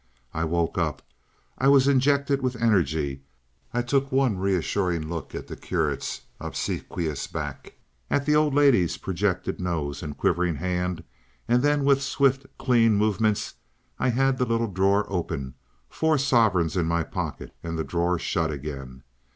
[0.33, 1.03] I woke up.
[1.59, 3.21] I was injected with energy.
[3.71, 7.75] I took one reassuring look at the curate's obsequious back,
[8.09, 11.03] at the old lady's projected nose and quivering hand,
[11.47, 13.53] and then with swift, clean movements
[13.99, 15.53] I had the little drawer open,
[15.87, 19.03] four sovereigns in my pocket, and the drawer shut again.